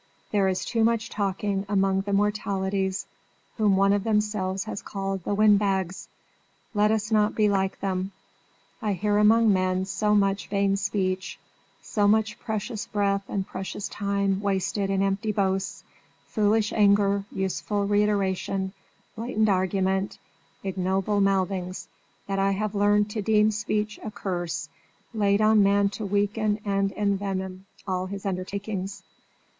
There 0.31 0.47
is 0.47 0.65
too 0.65 0.83
much 0.83 1.11
talking 1.11 1.63
among 1.69 2.01
the 2.01 2.11
Mortalities 2.11 3.05
whom 3.57 3.77
one 3.77 3.93
of 3.93 4.03
themselves 4.03 4.63
has 4.63 4.81
called 4.81 5.23
the 5.23 5.35
Windbags. 5.35 6.07
Let 6.73 6.89
not 7.11 7.29
us 7.29 7.35
be 7.35 7.47
like 7.47 7.79
them. 7.81 8.11
I 8.81 8.93
hear 8.93 9.19
among 9.19 9.53
men 9.53 9.85
so 9.85 10.15
much 10.15 10.47
vain 10.47 10.75
speech, 10.75 11.37
so 11.83 12.07
much 12.07 12.39
precious 12.39 12.87
breath 12.87 13.21
and 13.29 13.45
precious 13.45 13.87
time 13.89 14.41
wasted 14.41 14.89
in 14.89 15.03
empty 15.03 15.31
boasts, 15.31 15.83
foolish 16.25 16.73
anger, 16.73 17.25
useless 17.31 17.69
reiteration, 17.87 18.73
blatant 19.15 19.49
argument, 19.49 20.17
ignoble 20.63 21.21
mouthings, 21.21 21.87
that 22.25 22.39
I 22.39 22.53
have 22.53 22.73
learned 22.73 23.11
to 23.11 23.21
deem 23.21 23.51
speech 23.51 23.99
a 24.03 24.09
curse, 24.09 24.67
laid 25.13 25.41
on 25.41 25.61
man 25.61 25.89
to 25.89 26.07
weaken 26.07 26.59
and 26.65 26.89
envenom 26.93 27.65
all 27.85 28.07
his 28.07 28.25
undertakings. 28.25 29.03